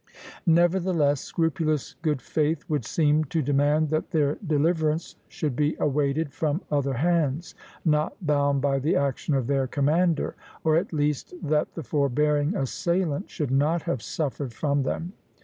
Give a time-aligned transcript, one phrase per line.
[0.47, 6.59] Nevertheless, scrupulous good faith would seem to demand that their deliverance should be awaited from
[6.71, 7.53] other hands,
[7.85, 13.29] not bound by the action of their commander; or at least that the forbearing assailant
[13.29, 15.13] should not have suffered from them.